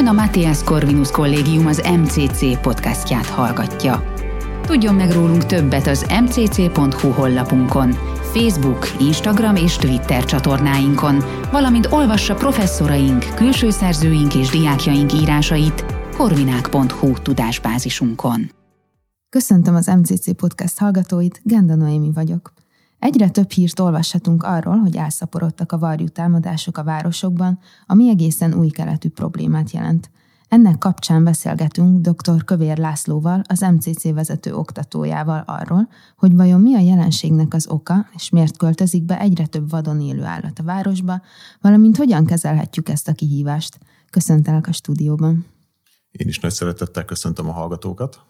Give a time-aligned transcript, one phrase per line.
[0.00, 4.14] Ön a Matthias Corvinus Kollégium az MCC podcastját hallgatja.
[4.66, 7.90] Tudjon meg rólunk többet az mcc.hu honlapunkon,
[8.32, 15.84] Facebook, Instagram és Twitter csatornáinkon, valamint olvassa professzoraink, külső szerzőink és diákjaink írásait
[16.16, 18.50] korvinák.hu tudásbázisunkon.
[19.28, 22.52] Köszöntöm az MCC podcast hallgatóit, Genda Noémi vagyok.
[23.00, 28.68] Egyre több hírt olvashatunk arról, hogy elszaporodtak a varjú támadások a városokban, ami egészen új
[28.68, 30.10] keletű problémát jelent.
[30.48, 32.44] Ennek kapcsán beszélgetünk dr.
[32.44, 38.30] Kövér Lászlóval, az MCC vezető oktatójával arról, hogy vajon mi a jelenségnek az oka, és
[38.30, 41.22] miért költözik be egyre több vadon élő állat a városba,
[41.60, 43.78] valamint hogyan kezelhetjük ezt a kihívást.
[44.10, 45.46] Köszöntelek a stúdióban.
[46.10, 48.20] Én is nagy szeretettel köszöntöm a hallgatókat.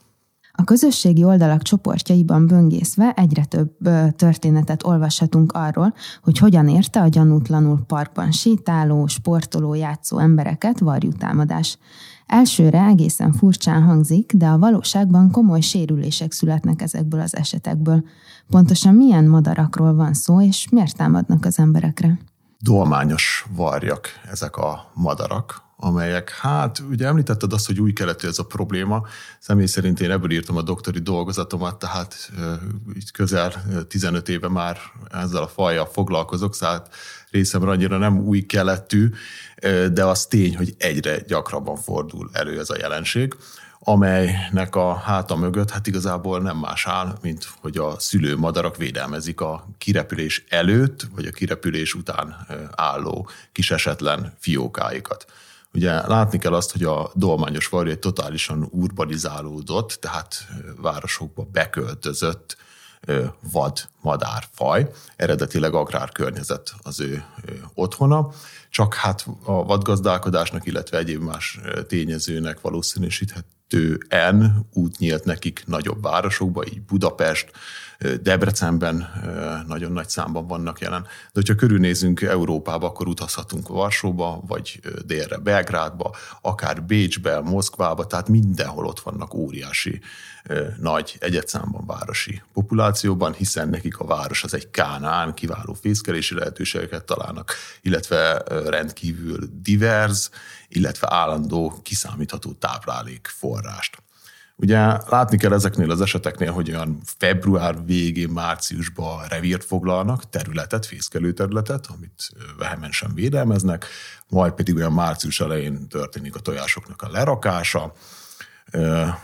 [0.60, 3.77] A közösségi oldalak csoportjaiban böngészve egyre több
[4.16, 11.78] történetet olvashatunk arról, hogy hogyan érte a gyanútlanul parkban sétáló, sportoló, játszó embereket varjutámadás.
[12.27, 18.05] Elsőre egészen furcsán hangzik, de a valóságban komoly sérülések születnek ezekből az esetekből.
[18.48, 22.19] Pontosan milyen madarakról van szó, és miért támadnak az emberekre?
[22.58, 28.45] Dolmányos varjak ezek a madarak, amelyek, hát ugye említetted azt, hogy új keletű ez a
[28.45, 29.06] probléma.
[29.39, 32.31] Személy szerint én ebből írtam a doktori dolgozatomat, tehát
[32.97, 33.53] így közel
[33.89, 34.78] 15 éve már
[35.11, 36.86] ezzel a fajjal foglalkozok, szóval
[37.31, 39.11] részemre annyira nem új keletű,
[39.92, 43.36] de az tény, hogy egyre gyakrabban fordul elő ez a jelenség
[43.83, 49.41] amelynek a háta mögött hát igazából nem más áll, mint hogy a szülő madarak védelmezik
[49.41, 55.27] a kirepülés előtt, vagy a kirepülés után álló kisesetlen fiókáikat.
[55.73, 62.57] Ugye látni kell azt, hogy a dolmányos varjú egy totálisan urbanizálódott, tehát városokba beköltözött
[63.53, 67.25] vad madárfaj, eredetileg agrárkörnyezet az ő
[67.75, 68.29] otthona,
[68.71, 76.83] csak hát a vadgazdálkodásnak, illetve egyéb más tényezőnek valószínűsíthetően út nyílt nekik nagyobb városokba, így
[76.83, 77.53] Budapest,
[78.22, 79.08] Debrecenben
[79.66, 81.02] nagyon nagy számban vannak jelen.
[81.02, 88.86] De hogyha körülnézünk Európába, akkor utazhatunk Varsóba, vagy délre Belgrádba, akár Bécsbe, Moszkvába, tehát mindenhol
[88.86, 90.00] ott vannak óriási
[90.78, 97.55] nagy egyetszámban városi populációban, hiszen nekik a város az egy kánán, kiváló fészkelési lehetőségeket találnak,
[97.80, 100.30] illetve rendkívül divers,
[100.68, 104.02] illetve állandó, kiszámítható táplálék forrást.
[104.63, 111.33] Ugye látni kell ezeknél az eseteknél, hogy olyan február végén, márciusban revírt foglalnak, területet, fészkelő
[111.33, 112.29] területet, amit
[112.59, 113.87] vehemensen védelmeznek,
[114.29, 117.93] majd pedig olyan március elején történik a tojásoknak a lerakása,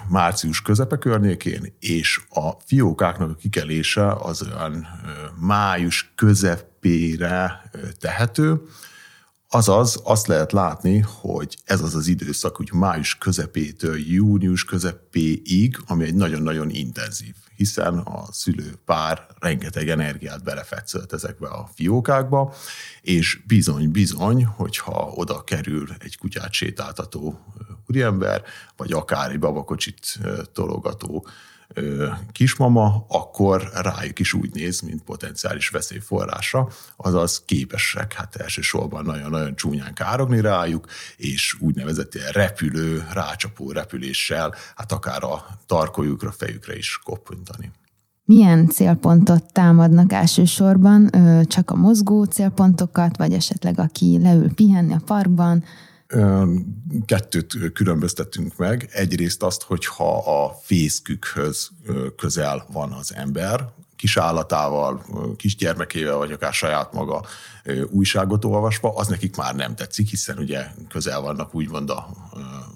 [0.08, 4.86] március közepe környékén, és a fiókáknak a kikelése az olyan
[5.40, 7.70] május közepére
[8.00, 8.62] tehető,
[9.48, 16.04] Azaz azt lehet látni, hogy ez az az időszak, hogy május közepétől június közepéig, ami
[16.04, 22.54] egy nagyon-nagyon intenzív, hiszen a szülő pár rengeteg energiát belefetszölt ezekbe a fiókákba,
[23.02, 27.40] és bizony-bizony, hogyha oda kerül egy kutyát sétáltató
[27.86, 28.42] úriember,
[28.76, 30.18] vagy akár egy babakocsit
[30.52, 31.26] tologató
[32.32, 39.94] kismama, akkor rájuk is úgy néz, mint potenciális veszélyforrásra, azaz képesek hát elsősorban nagyon-nagyon csúnyán
[39.94, 47.70] károgni rájuk, és úgynevezett repülő, rácsapó repüléssel, hát akár a tarkójukra, fejükre is koppintani.
[48.24, 51.10] Milyen célpontot támadnak elsősorban?
[51.44, 55.64] Csak a mozgó célpontokat, vagy esetleg aki leül pihenni a parkban,
[57.04, 58.88] kettőt különböztetünk meg.
[58.92, 61.70] Egyrészt azt, hogyha a fészkükhöz
[62.16, 65.04] közel van az ember, kis állatával,
[65.36, 67.24] kisgyermekével, vagy akár saját maga
[67.90, 72.08] újságot olvasva, az nekik már nem tetszik, hiszen ugye közel vannak úgymond a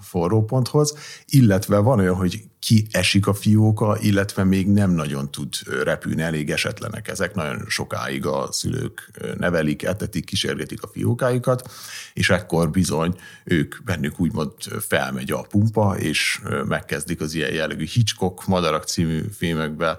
[0.00, 0.94] forróponthoz,
[1.28, 6.50] illetve van olyan, hogy ki esik a fióka, illetve még nem nagyon tud repülni, elég
[6.50, 7.34] esetlenek ezek.
[7.34, 11.70] Nagyon sokáig a szülők nevelik, etetik, kísérgetik a fiókáikat,
[12.14, 18.46] és ekkor bizony ők bennük úgymond felmegy a pumpa, és megkezdik az ilyen jellegű Hitchcock
[18.46, 19.96] Madarak című filmekbe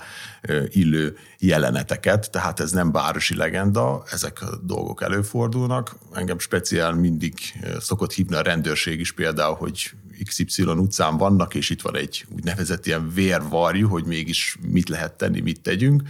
[0.68, 5.96] illő jeleneteket, tehát ez nem városi legenda, ezek a dolgok előfordulnak.
[6.14, 7.34] Engem speciál mindig
[7.80, 9.92] szokott hívni a rendőrség is például, hogy
[10.24, 15.40] XY utcán vannak, és itt van egy úgynevezett ilyen vérvarjú, hogy mégis mit lehet tenni,
[15.40, 16.02] mit tegyünk.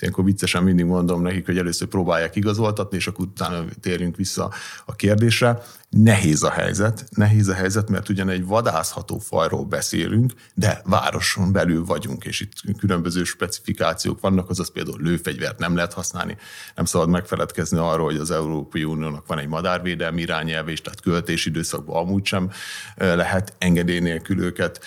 [0.00, 4.52] Ilyenkor viccesen mindig mondom nekik, hogy először próbálják igazoltatni, és akkor utána térjünk vissza
[4.84, 5.62] a kérdésre.
[5.90, 11.84] Nehéz a helyzet, nehéz a helyzet, mert ugyan egy vadászható fajról beszélünk, de városon belül
[11.84, 16.36] vagyunk, és itt különböző specifikációk vannak, azaz például lőfegyvert nem lehet használni.
[16.74, 21.48] Nem szabad megfeledkezni arról, hogy az Európai Uniónak van egy madárvédelmi irányelve, és tehát költési
[21.48, 22.50] időszakban amúgy sem
[22.96, 24.80] lehet engedély nélkül őket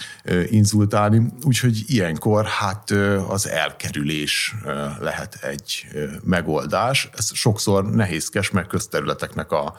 [0.49, 1.21] inzultálni.
[1.43, 2.91] Úgyhogy ilyenkor hát
[3.27, 4.55] az elkerülés
[5.01, 5.88] lehet egy
[6.24, 7.09] megoldás.
[7.18, 9.75] Ez sokszor nehézkes, meg közterületeknek a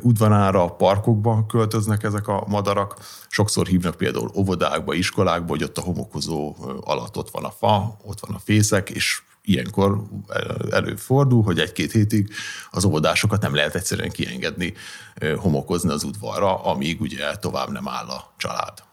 [0.00, 2.96] udvarára, parkokba költöznek ezek a madarak.
[3.28, 8.20] Sokszor hívnak például óvodákba, iskolákba, hogy ott a homokozó alatt ott van a fa, ott
[8.20, 10.02] van a fészek, és ilyenkor
[10.70, 12.30] előfordul, hogy egy-két hétig
[12.70, 14.74] az óvodásokat nem lehet egyszerűen kiengedni,
[15.36, 18.85] homokozni az udvarra, amíg ugye tovább nem áll a család.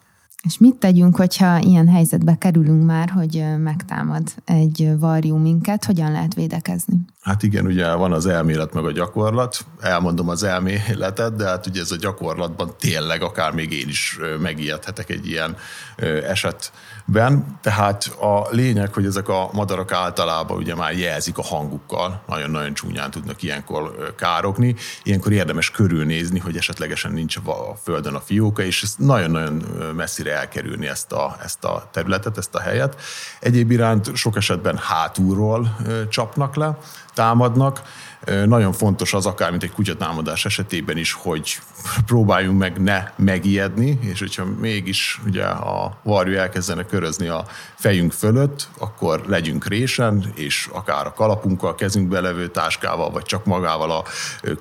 [0.44, 6.34] És mit tegyünk, hogyha ilyen helyzetbe kerülünk már, hogy megtámad egy varjú minket, hogyan lehet
[6.34, 7.00] védekezni?
[7.22, 9.66] Hát igen, ugye van az elmélet meg a gyakorlat.
[9.80, 15.10] Elmondom az elméletet, de hát ugye ez a gyakorlatban tényleg akár még én is megijedhetek
[15.10, 15.56] egy ilyen
[17.06, 17.60] esetben.
[17.62, 23.12] Tehát a lényeg, hogy ezek a madarak általában ugye már jelzik a hangukkal, nagyon-nagyon csúnyán
[23.12, 24.76] tudnak ilyenkor károkni.
[25.04, 29.64] Ilyenkor érdemes körülnézni, hogy esetlegesen nincs a földön a fióka, és ezt nagyon-nagyon
[29.96, 33.02] messzire elkerülni ezt a, ezt a területet, ezt a helyet.
[33.40, 35.78] Egyéb iránt sok esetben hátulról
[36.10, 36.78] csapnak le,
[37.14, 37.82] támadnak.
[38.46, 41.60] Nagyon fontos az akár, mint egy kutyatámadás esetében is, hogy
[42.06, 47.46] próbáljunk meg ne megijedni, és hogyha mégis ugye a varjú elkezdene körözni a
[47.76, 53.92] fejünk fölött, akkor legyünk résen, és akár a kalapunkkal, kezünkbe levő táskával, vagy csak magával
[53.92, 54.04] a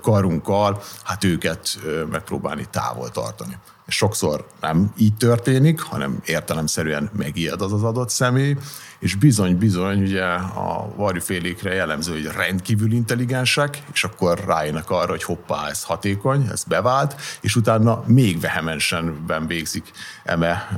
[0.03, 1.79] karunkkal, hát őket
[2.11, 3.57] megpróbálni távol tartani.
[3.93, 8.57] Sokszor nem így történik, hanem értelemszerűen megijed az az adott személy,
[8.99, 15.69] és bizony-bizony ugye a varjúfélékre jellemző, hogy rendkívül intelligensek, és akkor rájönnek arra, hogy hoppá,
[15.69, 19.91] ez hatékony, ez bevált, és utána még vehemensenben végzik
[20.25, 20.69] eme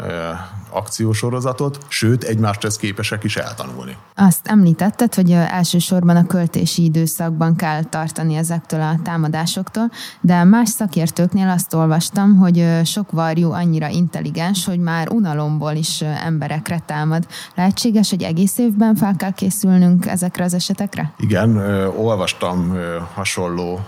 [0.75, 3.97] akciósorozatot, sőt, egymást ezt képesek is eltanulni.
[4.15, 9.91] Azt említetted, hogy elsősorban a költési időszakban kell tartani ezektől a támadásoktól,
[10.21, 16.79] de más szakértőknél azt olvastam, hogy sok varjú annyira intelligens, hogy már unalomból is emberekre
[16.87, 17.27] támad.
[17.55, 21.13] Lehetséges, hogy egész évben fel kell készülnünk ezekre az esetekre?
[21.19, 21.57] Igen,
[21.97, 22.77] olvastam
[23.15, 23.81] hasonló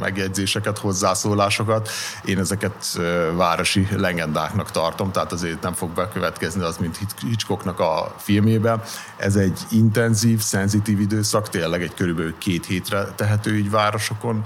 [0.00, 1.88] megjegyzéseket, hozzászólásokat.
[2.24, 2.98] Én ezeket
[3.36, 8.82] városi legendáknak tartom, tehát azért nem fog bekövetkezni az, mint Hitchcocknak a filmjében.
[9.16, 14.42] Ez egy intenzív, szenzitív időszak, tényleg egy körülbelül két hétre tehető így városokon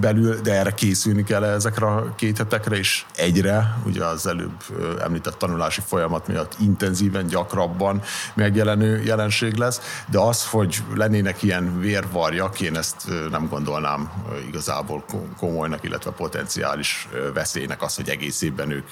[0.00, 4.62] belül, de erre készülni kell ezekre a két hetekre, és egyre, ugye az előbb
[5.00, 8.02] említett tanulási folyamat miatt intenzíven, gyakrabban
[8.34, 12.96] megjelenő jelenség lesz, de az, hogy lennének ilyen vérvarjak, én ezt
[13.30, 14.10] nem gondolnám
[14.48, 15.04] igazából
[15.38, 18.86] komolynak, illetve potenciális veszélynek az, hogy egész évben ők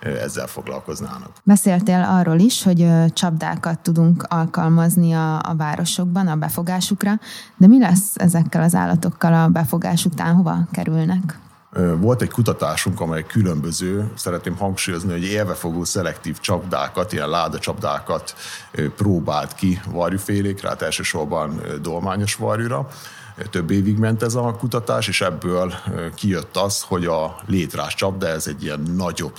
[0.00, 1.30] ezzel foglalkoznának.
[1.42, 7.12] Beszéltél arról is, hogy csapdákat tudunk alkalmazni a, a városokban a befogásukra,
[7.56, 11.38] de mi lesz ezekkel az állatokkal a befogás után, hova kerülnek?
[11.98, 18.34] Volt egy kutatásunk, amely különböző, szeretném hangsúlyozni, hogy élvefogó szelektív csapdákat, ilyen láda csapdákat
[18.96, 22.88] próbált ki varjúfélékre, hát elsősorban dolmányos varjúra
[23.50, 25.74] több évig ment ez a kutatás, és ebből
[26.14, 29.38] kijött az, hogy a létrás csapda, ez egy ilyen nagyobb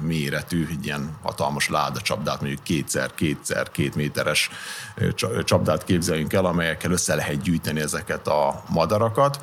[0.00, 4.50] méretű, egy ilyen hatalmas láda csapdát, mondjuk kétszer, kétszer, két méteres
[5.44, 9.40] csapdát képzeljünk el, amelyekkel össze lehet gyűjteni ezeket a madarakat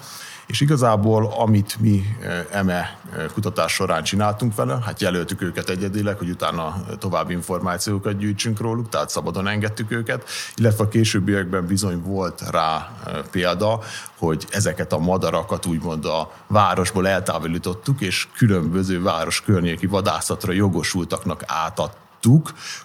[0.47, 6.17] és igazából, amit mi eh, eme eh, kutatás során csináltunk vele, hát jelöltük őket egyedileg,
[6.17, 10.23] hogy utána további információkat gyűjtsünk róluk, tehát szabadon engedtük őket,
[10.55, 13.79] illetve a későbbiekben bizony volt rá eh, példa,
[14.17, 22.02] hogy ezeket a madarakat úgymond a városból eltávolítottuk, és különböző város környéki vadászatra jogosultaknak átadtuk,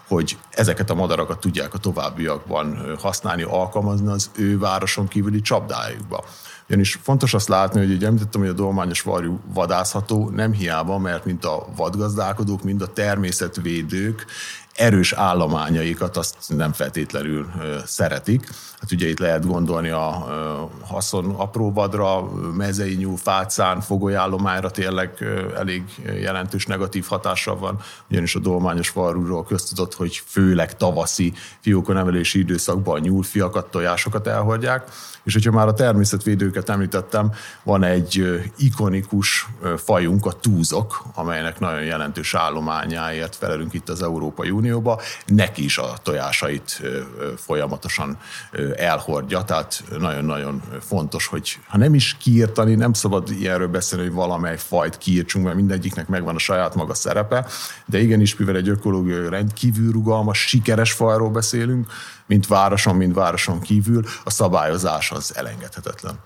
[0.09, 6.25] hogy ezeket a madarakat tudják a továbbiakban használni, alkalmazni az ő városon kívüli csapdájukba.
[6.68, 11.25] Ugyanis fontos azt látni, hogy ugye említettem, hogy a dolmányos varjú vadászható, nem hiába, mert
[11.25, 14.26] mint a vadgazdálkodók, mind a természetvédők
[14.75, 17.50] erős állományaikat azt nem feltétlenül
[17.87, 18.49] szeretik.
[18.80, 20.26] Hát ugye itt lehet gondolni a
[20.80, 25.25] haszon apró vadra, mezei nyúl, fácán, fogolyállományra tényleg
[25.56, 25.82] elég
[26.20, 27.80] jelentős negatív hatása van,
[28.11, 34.88] ugyanis a dolmányos varrúról köztudott, hogy főleg tavaszi fiókonevelési időszakban a nyúlfiakat, tojásokat elhordják,
[35.23, 37.32] és hogyha már a természetvédők őket említettem,
[37.62, 45.00] van egy ikonikus fajunk, a túzok, amelynek nagyon jelentős állományáért felelünk itt az Európai Unióba.
[45.26, 46.82] Neki is a tojásait
[47.37, 48.18] folyamatosan
[48.76, 54.56] elhordja, tehát nagyon-nagyon fontos, hogy ha nem is kiirtani, nem szabad ilyenről beszélni, hogy valamely
[54.56, 57.46] fajt kiírtsunk, mert mindegyiknek megvan a saját maga szerepe,
[57.87, 61.87] de igenis, mivel egy ökológiai rendkívül rugalmas, sikeres fajról beszélünk,
[62.26, 66.18] mint városon, mint városon kívül, a szabályozás az elengedhetetlen.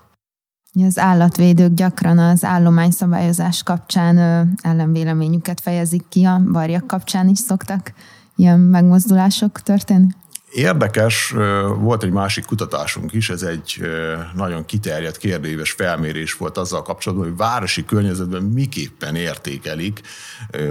[0.87, 4.17] Az állatvédők gyakran az állományszabályozás kapcsán
[4.61, 7.93] ellenvéleményüket fejezik ki, a varjak kapcsán is szoktak
[8.35, 10.07] ilyen megmozdulások történni?
[10.53, 11.33] Érdekes,
[11.77, 13.81] volt egy másik kutatásunk is, ez egy
[14.33, 20.01] nagyon kiterjedt kérdéves felmérés volt azzal kapcsolatban, hogy városi környezetben miképpen értékelik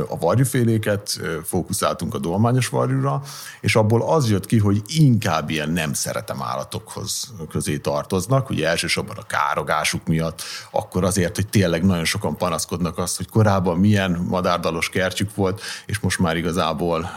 [0.09, 3.23] a varjúféléket, fókuszáltunk a dolmányos varjúra,
[3.61, 9.17] és abból az jött ki, hogy inkább ilyen nem szeretem állatokhoz közé tartoznak, ugye elsősorban
[9.17, 14.89] a károgásuk miatt, akkor azért, hogy tényleg nagyon sokan panaszkodnak azt, hogy korábban milyen madárdalos
[14.89, 17.11] kertjük volt, és most már igazából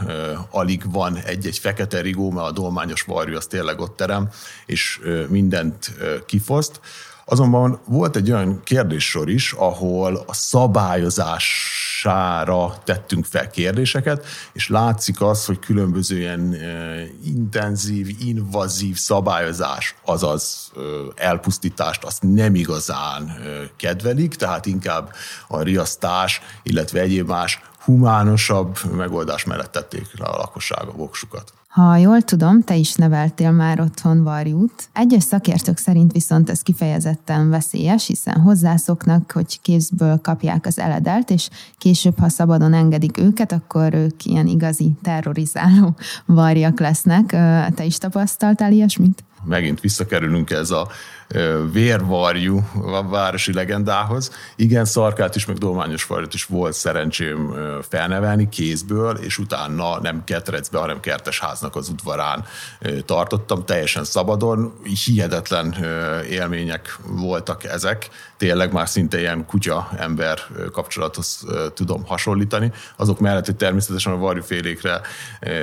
[0.52, 4.30] alig van egy-egy fekete rigó, mert dolmányos varjú az tényleg ott terem,
[4.66, 5.92] és mindent
[6.26, 6.80] kifoszt.
[7.28, 15.46] Azonban volt egy olyan kérdéssor is, ahol a szabályozására tettünk fel kérdéseket, és látszik az,
[15.46, 16.56] hogy különböző ilyen
[17.24, 20.72] intenzív, invazív szabályozás, azaz
[21.16, 23.38] elpusztítást, azt nem igazán
[23.76, 25.14] kedvelik, tehát inkább
[25.48, 31.54] a riasztás, illetve egyéb más humánosabb megoldás mellett tették le a lakosság a voksukat.
[31.76, 34.90] Ha jól tudom, te is neveltél már otthon varjút.
[34.94, 41.50] Egyes szakértők szerint viszont ez kifejezetten veszélyes, hiszen hozzászoknak, hogy kézből kapják az eledelt, és
[41.78, 47.26] később, ha szabadon engedik őket, akkor ők ilyen igazi terrorizáló varjak lesznek.
[47.76, 49.24] Te is tapasztaltál ilyesmit?
[49.46, 50.88] Megint visszakerülünk ez a
[51.72, 52.70] vérvarjú
[53.10, 54.32] városi legendához.
[54.56, 57.54] Igen, szarkát is, meg dolmányos varjút is volt szerencsém
[57.90, 62.46] felnevelni kézből, és utána nem ketrecbe, hanem kertesháznak az udvarán
[63.06, 64.74] tartottam, teljesen szabadon.
[65.06, 65.76] Hihetetlen
[66.30, 68.10] élmények voltak ezek.
[68.38, 70.40] Tényleg már szinte ilyen kutya-ember
[70.72, 72.72] kapcsolathoz tudom hasonlítani.
[72.96, 75.02] Azok mellett, hogy természetesen a varjúfélékre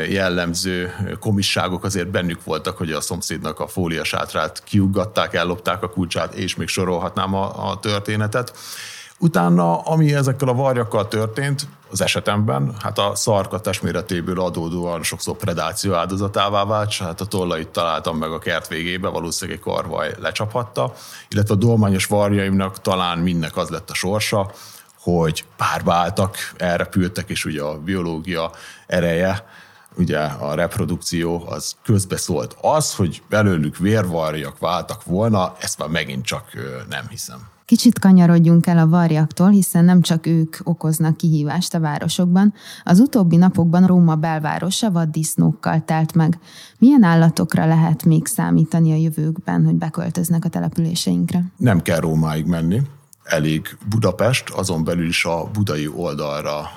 [0.08, 6.34] jellemző komisságok azért bennük voltak, hogy a szomszédnak a fóliasátrát kiuggatták el, ellopták a kulcsát,
[6.34, 8.52] és még sorolhatnám a, a történetet.
[9.18, 15.94] Utána, ami ezekkel a varjakkal történt, az esetemben, hát a szarka testméretéből adódóan sokszor predáció
[15.94, 20.92] áldozatává vált, hát a tollait találtam meg a kert végébe, valószínűleg egy karvaj lecsaphatta,
[21.28, 24.50] illetve a dolmányos varjaimnak talán mindnek az lett a sorsa,
[25.00, 28.50] hogy párba álltak, elrepültek, és ugye a biológia
[28.86, 29.44] ereje
[29.96, 32.56] ugye a reprodukció az közbeszólt.
[32.60, 36.44] Az, hogy belőlük vérvarjak váltak volna, ezt már megint csak
[36.88, 37.50] nem hiszem.
[37.64, 42.54] Kicsit kanyarodjunk el a varjaktól, hiszen nem csak ők okoznak kihívást a városokban.
[42.84, 46.38] Az utóbbi napokban Róma belvárosa vaddisznókkal telt meg.
[46.78, 51.44] Milyen állatokra lehet még számítani a jövőkben, hogy beköltöznek a településeinkre?
[51.56, 52.82] Nem kell Rómáig menni
[53.24, 56.70] elég Budapest, azon belül is a budai oldalra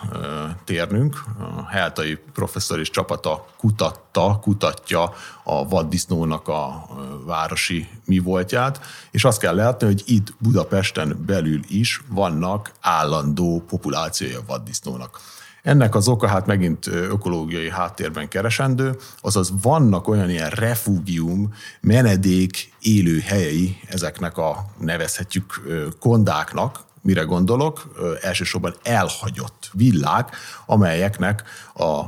[0.63, 1.23] térnünk.
[1.39, 6.87] A Heltai professzor és csapata kutatta, kutatja a vaddisznónak a
[7.25, 8.79] városi mi voltját,
[9.11, 15.19] és azt kell látni, hogy itt Budapesten belül is vannak állandó populációja vaddisznónak.
[15.65, 23.19] Ennek az oka hát megint ökológiai háttérben keresendő, azaz vannak olyan ilyen refugium, menedék élő
[23.19, 25.61] helyei ezeknek a nevezhetjük
[25.99, 31.43] kondáknak, mire gondolok, elsősorban elhagyott villák, amelyeknek
[31.75, 32.01] a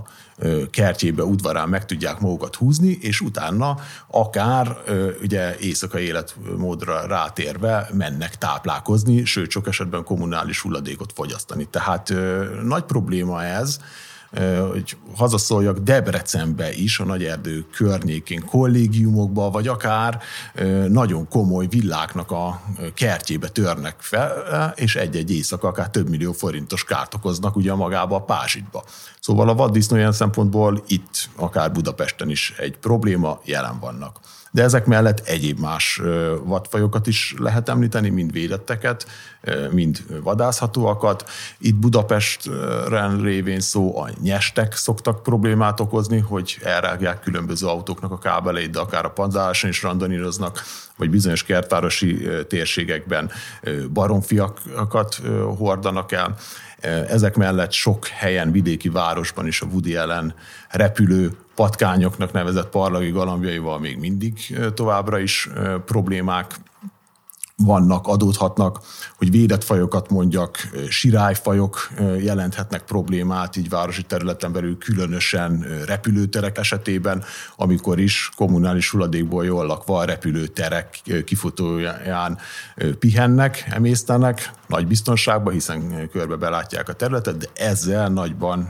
[0.72, 3.77] kertjébe, udvarán meg tudják magukat húzni, és utána
[4.08, 4.77] akár
[5.22, 11.67] ugye éjszakai életmódra rátérve mennek táplálkozni, sőt, sok esetben kommunális hulladékot fogyasztani.
[11.70, 12.13] Tehát
[12.63, 13.79] nagy probléma ez,
[14.72, 20.19] hogy hazaszóljak Debrecenbe is, a nagy erdő környékén, kollégiumokba, vagy akár
[20.88, 22.62] nagyon komoly villáknak a
[22.93, 28.22] kertjébe törnek fel, és egy-egy éjszaka akár több millió forintos kárt okoznak ugye magába a
[28.22, 28.84] pázsitba.
[29.19, 34.19] Szóval a vaddisznó ilyen szempontból itt, akár Budapesten is egy probléma, jelen vannak
[34.51, 36.01] de ezek mellett egyéb más
[36.43, 39.07] vadfajokat is lehet említeni, mind védetteket,
[39.72, 41.29] mind vadászhatóakat.
[41.60, 48.72] Itt Budapestren révén szó a nyestek szoktak problémát okozni, hogy elrágják különböző autóknak a kábeleit,
[48.72, 50.63] de akár a panzáson is randoníroznak,
[50.98, 53.31] vagy bizonyos kertvárosi térségekben
[53.93, 55.22] baromfiakat
[55.57, 56.36] hordanak el.
[57.07, 60.34] Ezek mellett sok helyen, vidéki városban is a Woody ellen
[60.69, 65.50] repülő patkányoknak nevezett parlagi galambjaival még mindig továbbra is
[65.86, 66.55] problémák
[67.63, 68.79] vannak, adódhatnak,
[69.17, 77.23] hogy védett fajokat mondjak, sirályfajok jelenthetnek problémát, így városi területen belül különösen repülőterek esetében,
[77.55, 82.37] amikor is kommunális hulladékból jól lakva a repülőterek kifutóján
[82.99, 88.67] pihennek, emésztenek, nagy biztonságban, hiszen körbe belátják a területet, de ezzel nagyban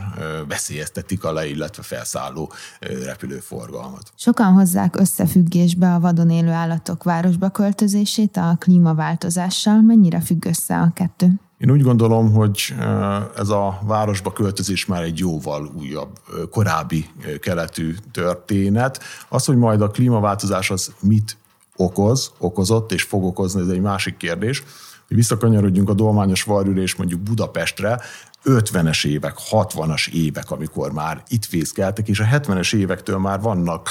[0.48, 4.12] veszélyeztetik a le, illetve felszálló repülőforgalmat.
[4.16, 9.82] Sokan hozzák összefüggésbe a vadon élő állatok városba költözését a klímaváltozással.
[9.82, 11.39] Mennyire függ össze a kettő?
[11.58, 12.75] Én úgy gondolom, hogy
[13.38, 16.20] ez a városba költözés már egy jóval újabb,
[16.51, 19.00] korábbi keletű történet.
[19.30, 21.38] Az, hogy majd a klímaváltozás az mit
[21.75, 24.63] okoz, okozott és fog okozni, ez egy másik kérdés
[25.08, 28.00] hogy visszakanyarodjunk a dolmányos varjúra mondjuk Budapestre,
[28.44, 33.90] 50-es évek, 60-as évek, amikor már itt fészkeltek, és a 70-es évektől már vannak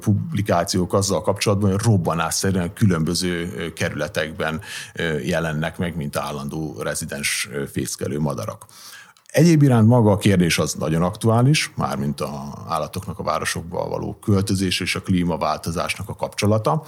[0.00, 4.60] publikációk azzal kapcsolatban, hogy robbanásszerűen különböző kerületekben
[5.24, 8.66] jelennek meg, mint állandó rezidens fészkelő madarak.
[9.32, 14.80] Egyéb iránt maga a kérdés az nagyon aktuális, mármint a állatoknak a városokba való költözés
[14.80, 16.82] és a klímaváltozásnak a kapcsolata.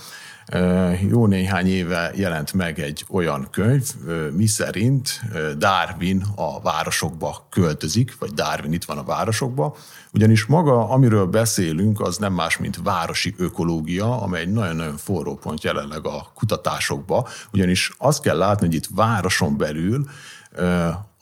[1.08, 3.90] Jó néhány éve jelent meg egy olyan könyv,
[4.32, 5.20] mi szerint
[5.56, 9.76] Darwin a városokba költözik, vagy Darwin itt van a városokba,
[10.12, 15.62] ugyanis maga, amiről beszélünk, az nem más, mint városi ökológia, amely egy nagyon-nagyon forró pont
[15.62, 20.06] jelenleg a kutatásokba, ugyanis azt kell látni, hogy itt városon belül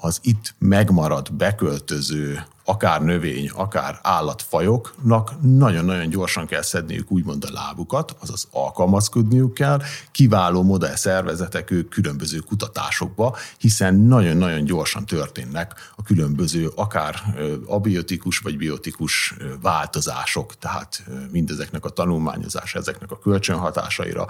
[0.05, 8.17] az itt megmaradt, beköltöző, akár növény, akár állatfajoknak nagyon-nagyon gyorsan kell szedniük úgymond a lábukat,
[8.21, 9.81] azaz alkalmazkodniuk kell,
[10.13, 17.15] kiváló modell szervezetek ők különböző kutatásokba, hiszen nagyon-nagyon gyorsan történnek a különböző akár
[17.67, 24.27] abiotikus vagy biotikus változások, tehát mindezeknek a tanulmányozása, ezeknek a kölcsönhatásaira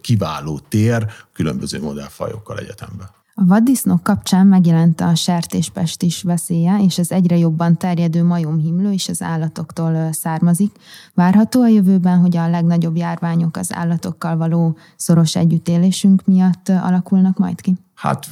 [0.00, 3.15] kiváló tér különböző modellfajokkal egyetemben.
[3.38, 9.08] A vaddisznók kapcsán megjelent a sertéspest is veszélye, és ez egyre jobban terjedő majomhimlő is
[9.08, 10.76] az állatoktól származik.
[11.14, 17.60] Várható a jövőben, hogy a legnagyobb járványok az állatokkal való szoros együttélésünk miatt alakulnak majd
[17.60, 17.74] ki?
[17.94, 18.26] Hát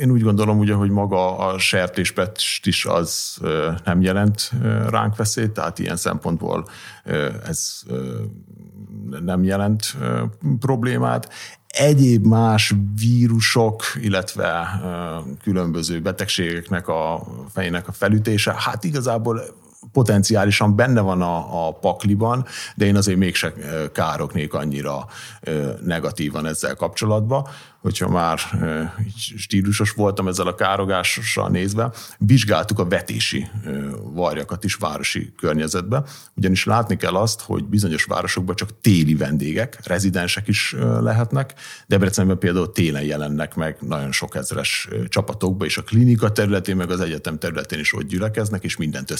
[0.00, 3.38] én úgy gondolom, ugye, hogy maga a sertéspest is az
[3.84, 4.50] nem jelent
[4.88, 6.66] ránk veszélyt, tehát ilyen szempontból
[7.46, 7.82] ez
[9.24, 9.96] nem jelent
[10.58, 11.28] problémát
[11.74, 14.80] egyéb más vírusok, illetve
[15.42, 19.40] különböző betegségeknek a fejének a felütése, hát igazából
[19.92, 22.44] potenciálisan benne van a, a pakliban,
[22.74, 23.52] de én azért mégse
[23.92, 25.06] károknék annyira
[25.82, 27.48] negatívan ezzel kapcsolatban
[27.84, 28.38] hogyha már
[29.36, 33.46] stílusos voltam ezzel a károgással nézve, vizsgáltuk a vetési
[34.02, 40.48] varjakat is városi környezetbe, ugyanis látni kell azt, hogy bizonyos városokban csak téli vendégek, rezidensek
[40.48, 41.54] is lehetnek,
[41.86, 47.00] Debrecenben például télen jelennek meg nagyon sok ezeres csapatokba, és a klinika területén, meg az
[47.00, 49.10] egyetem területén is ott gyülekeznek, és mindent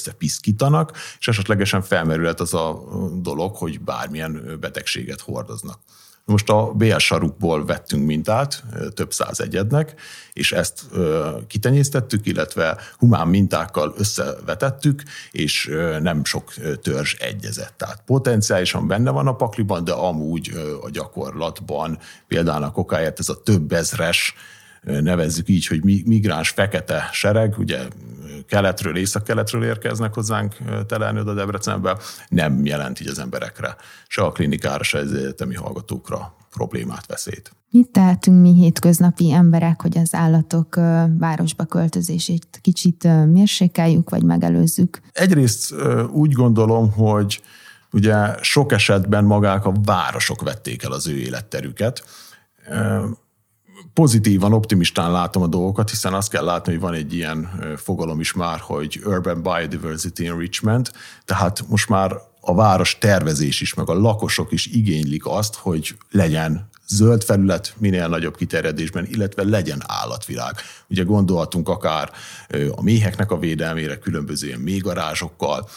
[0.55, 2.83] összepiszkítanak, és esetlegesen felmerülhet az a
[3.15, 5.79] dolog, hogy bármilyen betegséget hordoznak.
[6.27, 8.65] Most a BL sarukból vettünk mintát,
[8.95, 9.95] több száz egyednek,
[10.33, 10.87] és ezt
[11.47, 17.75] kitenyésztettük, illetve humán mintákkal összevetettük, és nem sok törzs egyezett.
[17.77, 23.43] Tehát potenciálisan benne van a pakliban, de amúgy a gyakorlatban például a kokáért ez a
[23.43, 24.35] több ezres
[24.85, 27.79] nevezzük így, hogy migráns fekete sereg, ugye
[28.47, 31.97] keletről, észak-keletről érkeznek hozzánk telelni oda Debrecenbe,
[32.29, 37.53] nem jelent így az emberekre, se a klinikára, se az egyetemi hallgatókra problémát, veszélyt.
[37.71, 40.75] Mit tehetünk mi hétköznapi emberek, hogy az állatok
[41.19, 45.01] városba költözését kicsit mérsékeljük, vagy megelőzzük?
[45.13, 45.75] Egyrészt
[46.11, 47.43] úgy gondolom, hogy
[47.93, 52.05] ugye sok esetben magák a városok vették el az ő életterüket
[53.93, 58.33] pozitívan, optimistán látom a dolgokat, hiszen azt kell látni, hogy van egy ilyen fogalom is
[58.33, 60.93] már, hogy Urban Biodiversity Enrichment,
[61.25, 66.69] tehát most már a város tervezés is, meg a lakosok is igénylik azt, hogy legyen
[66.89, 70.55] zöld felület minél nagyobb kiterjedésben, illetve legyen állatvilág.
[70.89, 72.11] Ugye gondolhatunk akár
[72.71, 75.69] a méheknek a védelmére, különböző ilyen mégarázsokkal,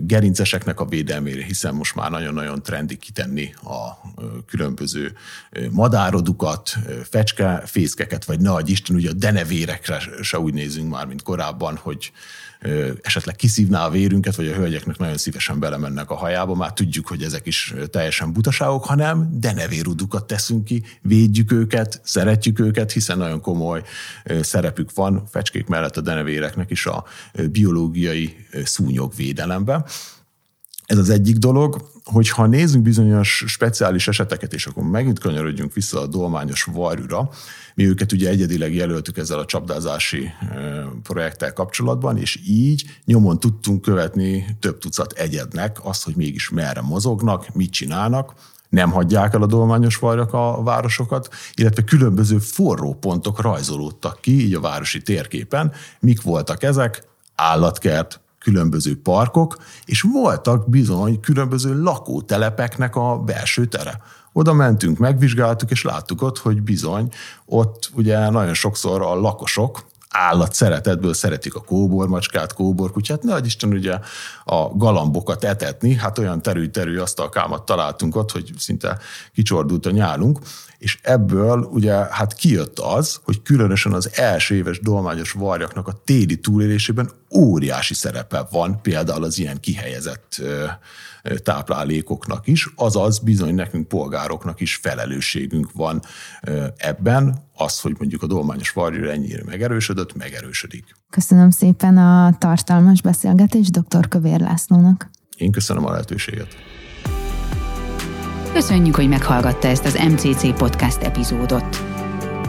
[0.00, 4.10] gerinceseknek a védelmére, hiszen most már nagyon-nagyon trendi kitenni a
[4.46, 5.12] különböző
[5.70, 6.70] madárodukat,
[7.10, 12.12] fecske, fészkeket, vagy nagy Isten, ugye a denevérekre se úgy nézünk már, mint korábban, hogy
[13.02, 17.22] esetleg kiszívná a vérünket, vagy a hölgyeknek nagyon szívesen belemennek a hajába, már tudjuk, hogy
[17.22, 23.82] ezek is teljesen butaságok, hanem denevérudukat teszünk ki, védjük őket, szeretjük őket, hiszen nagyon komoly
[24.40, 27.04] szerepük van fecskék mellett a denevéreknek is a
[27.50, 29.84] biológiai szúnyogvédelemben.
[30.88, 36.06] Ez az egyik dolog, hogyha nézzünk bizonyos speciális eseteket, és akkor megint kanyarodjunk vissza a
[36.06, 37.30] dolmányos varjúra,
[37.74, 40.30] mi őket ugye egyedileg jelöltük ezzel a csapdázási
[41.02, 47.54] projekttel kapcsolatban, és így nyomon tudtunk követni több tucat egyednek azt, hogy mégis merre mozognak,
[47.54, 48.32] mit csinálnak,
[48.68, 54.54] nem hagyják el a dolmányos varjak a városokat, illetve különböző forró pontok rajzolódtak ki így
[54.54, 55.72] a városi térképen.
[56.00, 57.02] Mik voltak ezek?
[57.34, 64.00] Állatkert, különböző parkok, és voltak bizony különböző lakótelepeknek a belső tere.
[64.32, 67.12] Oda mentünk, megvizsgáltuk, és láttuk ott, hogy bizony,
[67.46, 73.98] ott ugye nagyon sokszor a lakosok, állat szeretetből szeretik a kóbormacskát, kóborkutyát, ne Isten ugye
[74.44, 78.98] a galambokat etetni, hát olyan terű-terű asztalkámat találtunk ott, hogy szinte
[79.34, 80.38] kicsordult a nyálunk,
[80.78, 86.36] és ebből ugye hát kijött az, hogy különösen az első éves dolmányos varjaknak a téli
[86.36, 90.42] túlélésében óriási szerepe van például az ilyen kihelyezett
[91.42, 96.02] táplálékoknak is, azaz bizony nekünk polgároknak is felelősségünk van
[96.76, 100.84] ebben, az, hogy mondjuk a dolmányos varjú ennyire megerősödött, megerősödik.
[101.10, 104.08] Köszönöm szépen a tartalmas beszélgetést dr.
[104.08, 105.10] Kövér Lászlónak.
[105.36, 106.56] Én köszönöm a lehetőséget.
[108.52, 111.84] Köszönjük, hogy meghallgatta ezt az MCC podcast epizódot.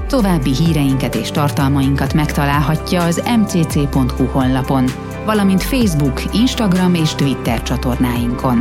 [0.07, 4.85] További híreinket és tartalmainkat megtalálhatja az mcc.hu honlapon,
[5.25, 8.59] valamint Facebook, Instagram és Twitter csatornáinkon.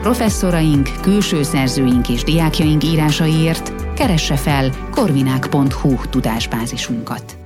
[0.00, 7.39] Professzoraink, külső szerzőink és diákjaink írásaiért keresse fel korvinák.hu tudásbázisunkat.